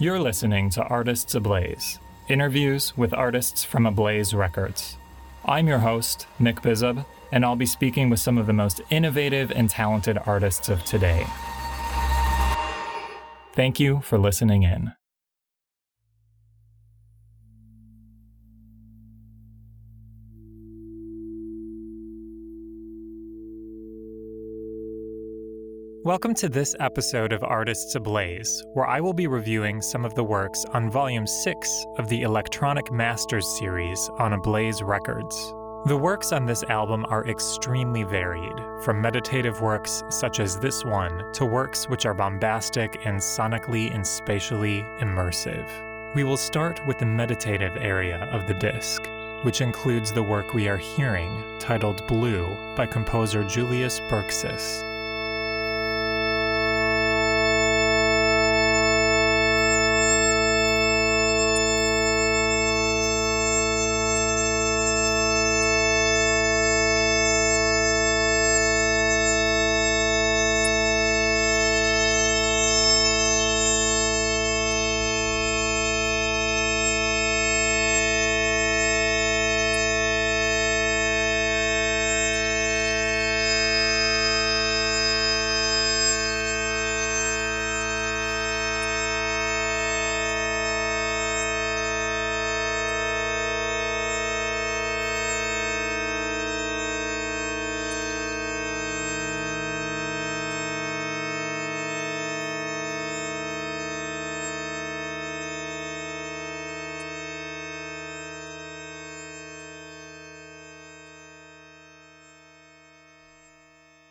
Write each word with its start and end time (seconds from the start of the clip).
You're 0.00 0.20
listening 0.20 0.70
to 0.70 0.84
Artists 0.84 1.34
Ablaze, 1.34 1.98
interviews 2.28 2.96
with 2.96 3.12
artists 3.12 3.64
from 3.64 3.84
Ablaze 3.84 4.32
Records. 4.32 4.96
I'm 5.44 5.66
your 5.66 5.80
host, 5.80 6.28
Nick 6.38 6.62
Bizub, 6.62 7.04
and 7.32 7.44
I'll 7.44 7.56
be 7.56 7.66
speaking 7.66 8.08
with 8.08 8.20
some 8.20 8.38
of 8.38 8.46
the 8.46 8.52
most 8.52 8.80
innovative 8.90 9.50
and 9.50 9.68
talented 9.68 10.16
artists 10.24 10.68
of 10.68 10.84
today. 10.84 11.26
Thank 13.54 13.80
you 13.80 14.00
for 14.02 14.18
listening 14.18 14.62
in. 14.62 14.92
Welcome 26.04 26.34
to 26.34 26.48
this 26.48 26.76
episode 26.78 27.32
of 27.32 27.42
Artists 27.42 27.96
Ablaze, 27.96 28.64
where 28.72 28.86
I 28.86 29.00
will 29.00 29.12
be 29.12 29.26
reviewing 29.26 29.82
some 29.82 30.04
of 30.04 30.14
the 30.14 30.22
works 30.22 30.64
on 30.72 30.92
Volume 30.92 31.26
6 31.26 31.86
of 31.98 32.08
the 32.08 32.22
Electronic 32.22 32.92
Masters 32.92 33.44
series 33.58 34.08
on 34.16 34.32
Ablaze 34.32 34.80
Records. 34.80 35.34
The 35.86 35.98
works 36.00 36.30
on 36.30 36.46
this 36.46 36.62
album 36.62 37.04
are 37.08 37.26
extremely 37.26 38.04
varied, 38.04 38.54
from 38.84 39.02
meditative 39.02 39.60
works 39.60 40.04
such 40.08 40.38
as 40.38 40.60
this 40.60 40.84
one 40.84 41.32
to 41.32 41.44
works 41.44 41.88
which 41.88 42.06
are 42.06 42.14
bombastic 42.14 43.04
and 43.04 43.18
sonically 43.18 43.92
and 43.92 44.06
spatially 44.06 44.82
immersive. 45.00 45.68
We 46.14 46.22
will 46.22 46.36
start 46.36 46.80
with 46.86 46.98
the 46.98 47.06
meditative 47.06 47.76
area 47.76 48.28
of 48.30 48.46
the 48.46 48.54
disc, 48.54 49.02
which 49.42 49.60
includes 49.60 50.12
the 50.12 50.22
work 50.22 50.54
we 50.54 50.68
are 50.68 50.76
hearing, 50.76 51.42
titled 51.58 52.06
Blue 52.06 52.56
by 52.76 52.86
composer 52.86 53.42
Julius 53.42 53.98
Bucsis. 54.08 54.97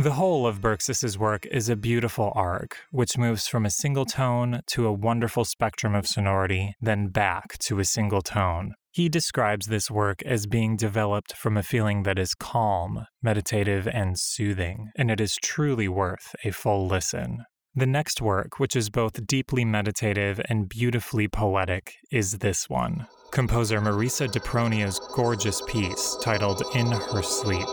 The 0.00 0.12
whole 0.12 0.46
of 0.46 0.62
Bucsis's 0.62 1.18
work 1.18 1.44
is 1.52 1.68
a 1.68 1.76
beautiful 1.76 2.32
arc, 2.34 2.78
which 2.90 3.18
moves 3.18 3.46
from 3.46 3.66
a 3.66 3.70
single 3.70 4.06
tone 4.06 4.62
to 4.68 4.86
a 4.86 4.92
wonderful 4.94 5.44
spectrum 5.44 5.94
of 5.94 6.06
sonority, 6.06 6.72
then 6.80 7.08
back 7.08 7.58
to 7.58 7.80
a 7.80 7.84
single 7.84 8.22
tone. 8.22 8.72
He 8.90 9.10
describes 9.10 9.66
this 9.66 9.90
work 9.90 10.22
as 10.22 10.46
being 10.46 10.78
developed 10.78 11.36
from 11.36 11.58
a 11.58 11.62
feeling 11.62 12.04
that 12.04 12.18
is 12.18 12.34
calm, 12.34 13.04
meditative, 13.22 13.86
and 13.86 14.18
soothing, 14.18 14.88
and 14.96 15.10
it 15.10 15.20
is 15.20 15.36
truly 15.36 15.86
worth 15.86 16.34
a 16.44 16.50
full 16.50 16.86
listen. 16.86 17.44
The 17.74 17.84
next 17.84 18.22
work, 18.22 18.58
which 18.58 18.74
is 18.74 18.88
both 18.88 19.26
deeply 19.26 19.66
meditative 19.66 20.40
and 20.48 20.66
beautifully 20.66 21.28
poetic, 21.28 21.92
is 22.10 22.38
this 22.38 22.70
one. 22.70 23.06
Composer 23.32 23.82
Marisa 23.82 24.28
Dipronio's 24.28 24.98
gorgeous 25.14 25.60
piece 25.68 26.16
titled 26.22 26.62
In 26.74 26.86
Her 26.86 27.22
Sleep. 27.22 27.68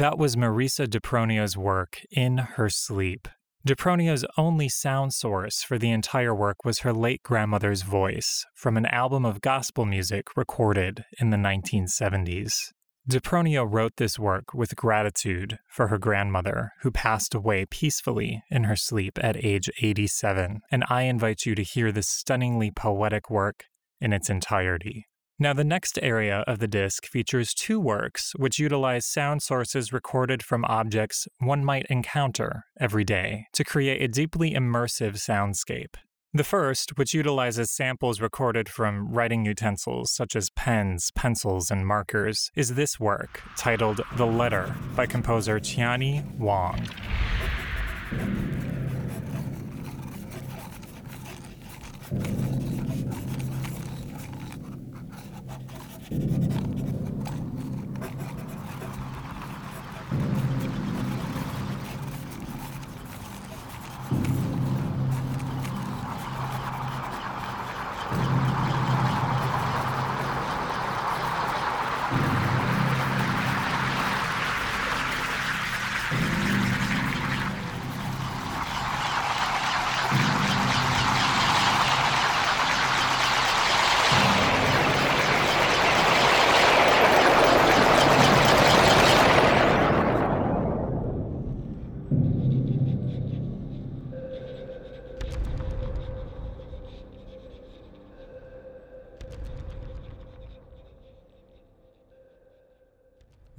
That 0.00 0.16
was 0.16 0.34
Marisa 0.34 0.86
Dipronio's 0.86 1.58
work, 1.58 2.00
In 2.10 2.38
Her 2.38 2.70
Sleep. 2.70 3.28
Dipronio's 3.68 4.24
only 4.38 4.66
sound 4.66 5.12
source 5.12 5.62
for 5.62 5.78
the 5.78 5.90
entire 5.90 6.34
work 6.34 6.64
was 6.64 6.78
her 6.78 6.94
late 6.94 7.22
grandmother's 7.22 7.82
voice 7.82 8.46
from 8.54 8.78
an 8.78 8.86
album 8.86 9.26
of 9.26 9.42
gospel 9.42 9.84
music 9.84 10.34
recorded 10.38 11.04
in 11.18 11.28
the 11.28 11.36
1970s. 11.36 12.68
Dipronio 13.10 13.70
wrote 13.70 13.92
this 13.98 14.18
work 14.18 14.54
with 14.54 14.74
gratitude 14.74 15.58
for 15.68 15.88
her 15.88 15.98
grandmother, 15.98 16.72
who 16.80 16.90
passed 16.90 17.34
away 17.34 17.66
peacefully 17.66 18.42
in 18.50 18.64
her 18.64 18.76
sleep 18.76 19.18
at 19.22 19.44
age 19.44 19.68
87, 19.82 20.62
and 20.70 20.82
I 20.88 21.02
invite 21.02 21.44
you 21.44 21.54
to 21.54 21.62
hear 21.62 21.92
this 21.92 22.08
stunningly 22.08 22.70
poetic 22.70 23.28
work 23.28 23.64
in 24.00 24.14
its 24.14 24.30
entirety. 24.30 25.08
Now, 25.42 25.54
the 25.54 25.64
next 25.64 25.98
area 26.02 26.44
of 26.46 26.58
the 26.58 26.68
disc 26.68 27.06
features 27.06 27.54
two 27.54 27.80
works 27.80 28.34
which 28.36 28.58
utilize 28.58 29.06
sound 29.06 29.42
sources 29.42 29.90
recorded 29.90 30.42
from 30.42 30.66
objects 30.66 31.26
one 31.38 31.64
might 31.64 31.86
encounter 31.88 32.66
every 32.78 33.04
day 33.04 33.46
to 33.54 33.64
create 33.64 34.02
a 34.02 34.06
deeply 34.06 34.52
immersive 34.52 35.14
soundscape. 35.14 35.94
The 36.34 36.44
first, 36.44 36.98
which 36.98 37.14
utilizes 37.14 37.70
samples 37.70 38.20
recorded 38.20 38.68
from 38.68 39.08
writing 39.08 39.46
utensils 39.46 40.12
such 40.12 40.36
as 40.36 40.50
pens, 40.50 41.10
pencils, 41.14 41.70
and 41.70 41.86
markers, 41.86 42.50
is 42.54 42.74
this 42.74 43.00
work, 43.00 43.40
titled 43.56 44.02
The 44.18 44.26
Letter 44.26 44.74
by 44.94 45.06
composer 45.06 45.58
Tianyi 45.58 46.36
Wang. 46.36 46.86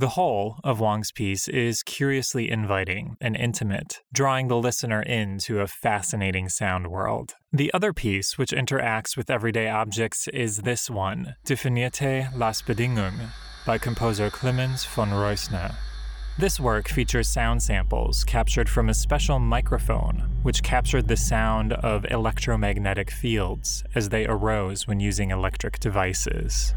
The 0.00 0.08
whole 0.08 0.56
of 0.64 0.80
Wang's 0.80 1.12
piece 1.12 1.46
is 1.46 1.82
curiously 1.82 2.50
inviting 2.50 3.18
and 3.20 3.36
intimate, 3.36 4.00
drawing 4.14 4.48
the 4.48 4.56
listener 4.56 5.02
into 5.02 5.60
a 5.60 5.66
fascinating 5.66 6.48
sound 6.48 6.86
world. 6.86 7.34
The 7.52 7.70
other 7.74 7.92
piece, 7.92 8.38
which 8.38 8.52
interacts 8.52 9.14
with 9.14 9.28
everyday 9.28 9.68
objects, 9.68 10.26
is 10.28 10.62
this 10.62 10.88
one, 10.88 11.34
Definierte 11.44 12.34
las 12.34 12.62
Bedingungen, 12.62 13.28
by 13.66 13.76
composer 13.76 14.30
Clemens 14.30 14.86
von 14.86 15.10
Reusner. 15.10 15.74
This 16.38 16.58
work 16.58 16.88
features 16.88 17.28
sound 17.28 17.62
samples 17.62 18.24
captured 18.24 18.70
from 18.70 18.88
a 18.88 18.94
special 18.94 19.38
microphone, 19.38 20.30
which 20.42 20.62
captured 20.62 21.08
the 21.08 21.16
sound 21.18 21.74
of 21.74 22.06
electromagnetic 22.10 23.10
fields 23.10 23.84
as 23.94 24.08
they 24.08 24.24
arose 24.24 24.86
when 24.86 24.98
using 24.98 25.30
electric 25.30 25.78
devices. 25.78 26.74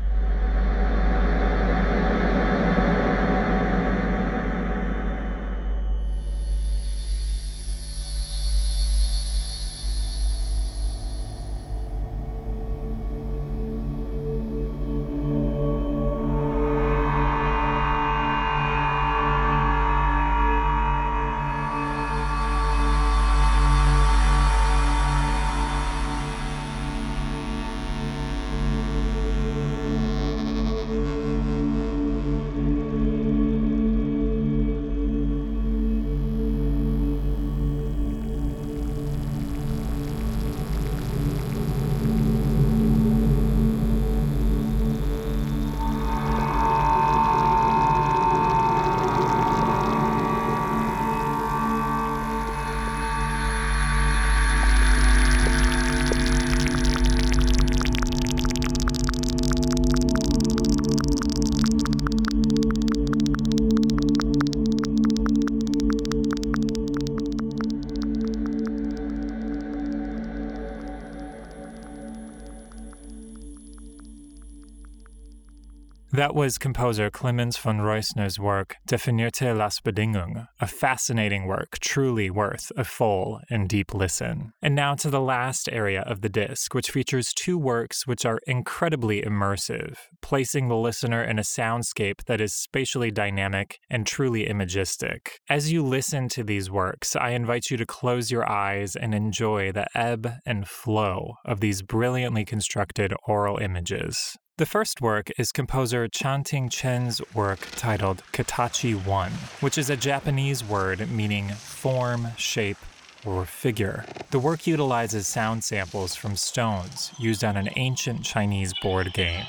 That 76.13 76.36
was 76.36 76.60
composer 76.60 77.10
Clemens 77.10 77.57
von 77.57 77.80
Reusner's 77.80 78.39
work, 78.39 78.75
Definierte 78.88 79.57
las 79.57 79.80
Bedingungen, 79.80 80.48
a 80.62 80.68
fascinating 80.68 81.48
work, 81.48 81.80
truly 81.80 82.30
worth 82.30 82.71
a 82.77 82.83
full 82.83 83.39
and 83.50 83.68
deep 83.68 83.95
listen. 83.95 84.54
And 84.62 84.75
now 84.75 84.94
to 84.94 85.10
the 85.10 85.19
last 85.19 85.68
area 85.71 86.01
of 86.01 86.21
the 86.21 86.30
disc, 86.30 86.75
which 86.75 86.92
features 86.92 87.33
two 87.33 87.57
works 87.57 88.06
which 88.06 88.27
are 88.27 88.39
incredibly 88.45 89.24
immersive, 89.24 89.98
placing 90.21 90.68
the 90.68 90.75
listener 90.75 91.24
in 91.24 91.39
a 91.39 91.42
soundscape 91.42 92.25
that 92.25 92.39
is 92.39 92.54
spatially 92.54 93.10
dynamic 93.10 93.80
and 93.89 94.06
truly 94.06 94.48
imagistic. 94.48 95.39
As 95.50 95.71
you 95.71 95.83
listen 95.83 96.30
to 96.30 96.44
these 96.44 96.69
works, 96.69 97.15
I 97.15 97.31
invite 97.31 97.71
you 97.71 97.77
to 97.77 97.88
close 97.88 98.30
your 98.30 98.48
eyes 98.48 98.95
and 98.95 99.15
enjoy 99.15 99.71
the 99.71 99.88
ebb 99.98 100.31
and 100.45 100.68
flow 100.68 101.38
of 101.44 101.60
these 101.60 101.81
brilliantly 101.81 102.45
constructed 102.45 103.15
aural 103.27 103.57
images. 103.57 104.38
The 104.58 104.68
first 104.68 105.02
work 105.02 105.32
is 105.40 105.52
composer 105.52 106.08
Chanting 106.08 106.70
Chen's 106.70 107.20
work 107.34 107.68
titled 107.72 108.22
Katachi 108.34 108.94
1, 108.94 109.32
which 109.62 109.80
is 109.80 109.90
a 109.90 109.98
Japanese 109.98 110.64
word 110.64 111.10
meaning 111.10 111.50
form, 111.50 112.28
shape, 112.38 112.78
or 113.26 113.46
figure. 113.46 114.06
The 114.30 114.38
work 114.38 114.68
utilizes 114.68 115.28
sound 115.28 115.64
samples 115.64 116.14
from 116.14 116.36
stones 116.36 117.14
used 117.18 117.44
on 117.44 117.58
an 117.58 117.70
ancient 117.78 118.26
Chinese 118.26 118.76
board 118.80 119.12
game. 119.14 119.44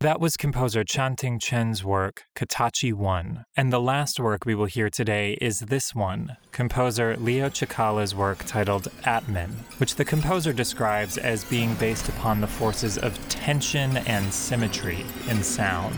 That 0.00 0.20
was 0.20 0.36
composer 0.36 0.84
Chanting 0.84 1.40
Chen's 1.40 1.82
work, 1.82 2.22
Katachi 2.36 2.92
1. 2.92 3.44
And 3.56 3.72
the 3.72 3.80
last 3.80 4.20
work 4.20 4.46
we 4.46 4.54
will 4.54 4.66
hear 4.66 4.88
today 4.88 5.36
is 5.40 5.58
this 5.58 5.92
one, 5.92 6.36
composer 6.52 7.16
Leo 7.16 7.48
Cicala's 7.48 8.14
work 8.14 8.44
titled 8.46 8.86
Atman, 9.04 9.64
which 9.78 9.96
the 9.96 10.04
composer 10.04 10.52
describes 10.52 11.18
as 11.18 11.42
being 11.42 11.74
based 11.74 12.08
upon 12.08 12.40
the 12.40 12.46
forces 12.46 12.96
of 12.96 13.18
tension 13.28 13.96
and 13.96 14.32
symmetry 14.32 15.04
in 15.28 15.42
sound. 15.42 15.96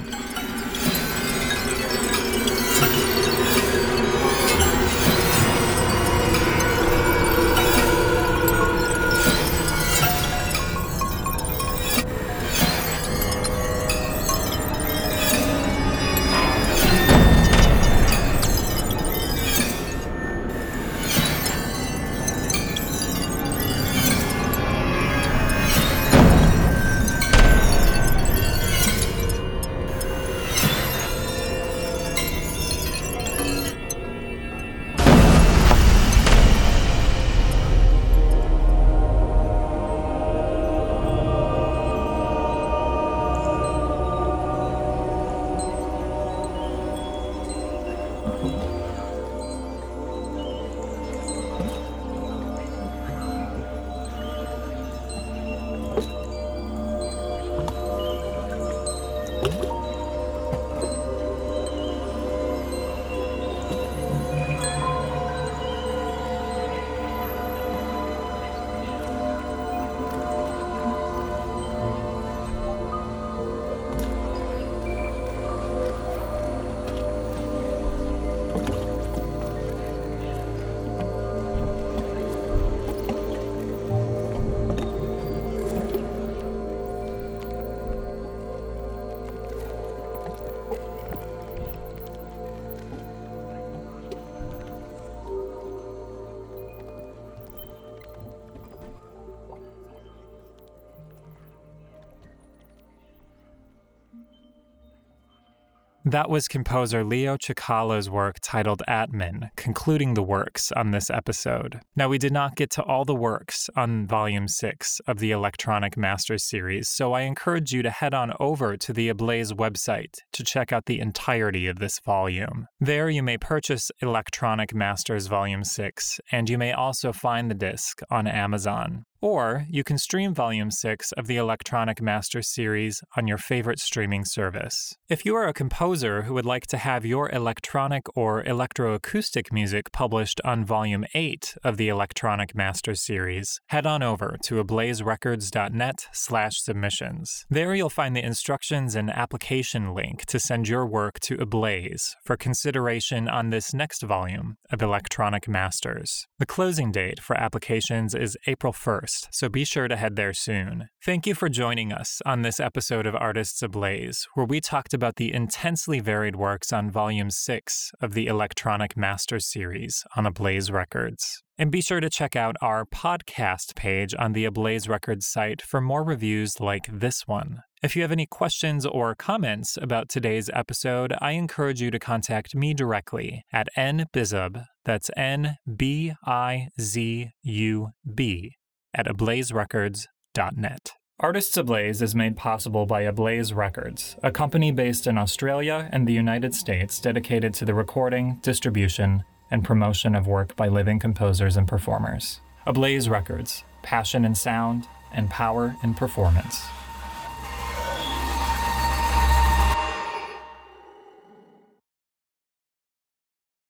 That 106.10 106.28
was 106.28 106.48
composer 106.48 107.04
Leo 107.04 107.36
Cicala's 107.36 108.10
work 108.10 108.38
titled 108.42 108.82
Atman, 108.88 109.52
concluding 109.54 110.14
the 110.14 110.24
works 110.24 110.72
on 110.72 110.90
this 110.90 111.08
episode. 111.08 111.78
Now, 111.94 112.08
we 112.08 112.18
did 112.18 112.32
not 112.32 112.56
get 112.56 112.68
to 112.70 112.82
all 112.82 113.04
the 113.04 113.14
works 113.14 113.70
on 113.76 114.08
Volume 114.08 114.48
6 114.48 115.00
of 115.06 115.20
the 115.20 115.30
Electronic 115.30 115.96
Masters 115.96 116.42
series, 116.42 116.88
so 116.88 117.12
I 117.12 117.20
encourage 117.20 117.70
you 117.70 117.82
to 117.82 117.90
head 117.90 118.12
on 118.12 118.32
over 118.40 118.76
to 118.76 118.92
the 118.92 119.08
Ablaze 119.08 119.52
website 119.52 120.16
to 120.32 120.42
check 120.42 120.72
out 120.72 120.86
the 120.86 120.98
entirety 120.98 121.68
of 121.68 121.78
this 121.78 122.00
volume. 122.00 122.66
There, 122.80 123.08
you 123.08 123.22
may 123.22 123.38
purchase 123.38 123.92
Electronic 124.02 124.74
Masters 124.74 125.28
Volume 125.28 125.62
6, 125.62 126.18
and 126.32 126.50
you 126.50 126.58
may 126.58 126.72
also 126.72 127.12
find 127.12 127.48
the 127.48 127.54
disc 127.54 128.00
on 128.10 128.26
Amazon. 128.26 129.04
Or 129.22 129.66
you 129.68 129.84
can 129.84 129.98
stream 129.98 130.32
Volume 130.32 130.70
6 130.70 131.12
of 131.12 131.26
the 131.26 131.36
Electronic 131.36 132.00
Master 132.00 132.40
series 132.40 133.02
on 133.16 133.26
your 133.26 133.36
favorite 133.36 133.78
streaming 133.78 134.24
service. 134.24 134.94
If 135.10 135.26
you 135.26 135.36
are 135.36 135.46
a 135.46 135.52
composer 135.52 136.22
who 136.22 136.32
would 136.34 136.46
like 136.46 136.66
to 136.68 136.78
have 136.78 137.04
your 137.04 137.30
electronic 137.30 138.04
or 138.16 138.42
electroacoustic 138.42 139.52
music 139.52 139.92
published 139.92 140.40
on 140.42 140.64
Volume 140.64 141.04
8 141.12 141.54
of 141.62 141.76
the 141.76 141.88
Electronic 141.88 142.54
Master 142.54 142.94
series, 142.94 143.60
head 143.66 143.86
on 143.86 144.02
over 144.02 144.38
to 144.44 144.62
ablazerecords.net 144.62 146.06
slash 146.12 146.62
submissions. 146.62 147.44
There 147.50 147.74
you'll 147.74 147.90
find 147.90 148.16
the 148.16 148.24
instructions 148.24 148.94
and 148.94 149.10
application 149.10 149.92
link 149.92 150.24
to 150.26 150.40
send 150.40 150.66
your 150.66 150.86
work 150.86 151.20
to 151.20 151.34
Ablaze 151.34 152.16
for 152.24 152.38
consideration 152.38 153.28
on 153.28 153.50
this 153.50 153.74
next 153.74 154.02
volume 154.02 154.56
of 154.70 154.80
Electronic 154.80 155.46
Masters. 155.46 156.26
The 156.38 156.46
closing 156.46 156.90
date 156.90 157.20
for 157.20 157.36
applications 157.36 158.14
is 158.14 158.38
April 158.46 158.72
1st 158.72 159.09
so 159.30 159.48
be 159.48 159.64
sure 159.64 159.88
to 159.88 159.96
head 159.96 160.16
there 160.16 160.32
soon. 160.32 160.88
Thank 161.04 161.26
you 161.26 161.34
for 161.34 161.48
joining 161.48 161.92
us 161.92 162.20
on 162.26 162.42
this 162.42 162.60
episode 162.60 163.06
of 163.06 163.14
Artists 163.14 163.62
Ablaze, 163.62 164.26
where 164.34 164.46
we 164.46 164.60
talked 164.60 164.94
about 164.94 165.16
the 165.16 165.32
intensely 165.32 166.00
varied 166.00 166.36
works 166.36 166.72
on 166.72 166.90
Volume 166.90 167.30
6 167.30 167.90
of 168.00 168.14
the 168.14 168.26
Electronic 168.26 168.96
Masters 168.96 169.46
series 169.46 170.04
on 170.16 170.26
Ablaze 170.26 170.70
Records. 170.70 171.42
And 171.58 171.70
be 171.70 171.82
sure 171.82 172.00
to 172.00 172.08
check 172.08 172.36
out 172.36 172.56
our 172.62 172.86
podcast 172.86 173.74
page 173.74 174.14
on 174.18 174.32
the 174.32 174.46
Ablaze 174.46 174.88
Records 174.88 175.26
site 175.26 175.60
for 175.60 175.80
more 175.80 176.02
reviews 176.02 176.58
like 176.58 176.86
this 176.90 177.26
one. 177.26 177.58
If 177.82 177.96
you 177.96 178.02
have 178.02 178.12
any 178.12 178.26
questions 178.26 178.84
or 178.84 179.14
comments 179.14 179.78
about 179.80 180.10
today's 180.10 180.50
episode, 180.52 181.14
I 181.18 181.32
encourage 181.32 181.80
you 181.80 181.90
to 181.90 181.98
contact 181.98 182.54
me 182.54 182.74
directly 182.74 183.42
at 183.52 183.68
nbizub, 183.76 184.64
that's 184.84 185.10
N 185.16 185.56
B 185.76 186.12
I 186.26 186.68
Z 186.78 187.30
U 187.42 187.88
B, 188.14 188.56
at 188.94 189.06
ablazerecords.net. 189.06 190.92
Artists 191.18 191.56
Ablaze 191.58 192.00
is 192.00 192.14
made 192.14 192.36
possible 192.36 192.86
by 192.86 193.02
Ablaze 193.02 193.52
Records, 193.52 194.16
a 194.22 194.30
company 194.30 194.72
based 194.72 195.06
in 195.06 195.18
Australia 195.18 195.88
and 195.92 196.08
the 196.08 196.14
United 196.14 196.54
States 196.54 196.98
dedicated 196.98 197.52
to 197.54 197.66
the 197.66 197.74
recording, 197.74 198.38
distribution, 198.42 199.22
and 199.50 199.64
promotion 199.64 200.14
of 200.14 200.26
work 200.26 200.56
by 200.56 200.68
living 200.68 200.98
composers 200.98 201.58
and 201.58 201.68
performers. 201.68 202.40
Ablaze 202.66 203.08
Records, 203.08 203.64
passion 203.82 204.24
in 204.24 204.34
sound 204.34 204.86
and 205.12 205.28
power 205.28 205.76
in 205.82 205.92
performance. 205.92 206.62